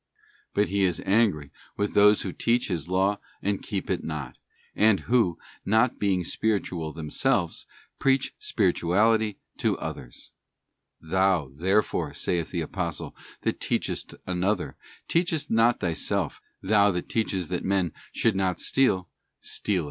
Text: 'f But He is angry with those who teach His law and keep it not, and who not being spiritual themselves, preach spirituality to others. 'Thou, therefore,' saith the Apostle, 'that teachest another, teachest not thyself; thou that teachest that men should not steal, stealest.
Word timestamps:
'f 0.47 0.55
But 0.55 0.69
He 0.69 0.83
is 0.83 0.99
angry 1.05 1.51
with 1.77 1.93
those 1.93 2.23
who 2.23 2.31
teach 2.33 2.69
His 2.69 2.89
law 2.89 3.19
and 3.43 3.61
keep 3.61 3.87
it 3.87 4.03
not, 4.03 4.35
and 4.75 5.01
who 5.01 5.37
not 5.63 5.99
being 5.99 6.23
spiritual 6.23 6.91
themselves, 6.91 7.67
preach 7.99 8.33
spirituality 8.39 9.37
to 9.57 9.77
others. 9.77 10.31
'Thou, 11.01 11.51
therefore,' 11.53 12.15
saith 12.15 12.49
the 12.49 12.61
Apostle, 12.61 13.15
'that 13.43 13.59
teachest 13.59 14.15
another, 14.25 14.75
teachest 15.07 15.51
not 15.51 15.79
thyself; 15.79 16.41
thou 16.63 16.89
that 16.89 17.07
teachest 17.07 17.51
that 17.51 17.63
men 17.63 17.91
should 18.11 18.35
not 18.35 18.59
steal, 18.59 19.07
stealest. 19.39 19.79